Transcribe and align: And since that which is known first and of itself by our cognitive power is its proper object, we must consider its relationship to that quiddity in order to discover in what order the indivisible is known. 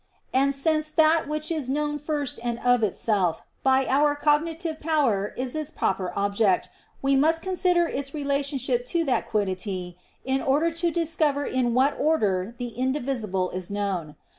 And 0.33 0.55
since 0.55 0.89
that 0.89 1.27
which 1.27 1.51
is 1.51 1.69
known 1.69 1.99
first 1.99 2.39
and 2.43 2.57
of 2.61 2.81
itself 2.81 3.43
by 3.61 3.85
our 3.85 4.15
cognitive 4.15 4.79
power 4.79 5.31
is 5.37 5.53
its 5.53 5.69
proper 5.69 6.11
object, 6.15 6.69
we 7.03 7.15
must 7.15 7.43
consider 7.43 7.85
its 7.85 8.11
relationship 8.11 8.87
to 8.87 9.03
that 9.03 9.29
quiddity 9.29 9.99
in 10.25 10.41
order 10.41 10.71
to 10.71 10.89
discover 10.89 11.45
in 11.45 11.75
what 11.75 11.95
order 11.99 12.55
the 12.57 12.69
indivisible 12.69 13.51
is 13.51 13.69
known. 13.69 14.15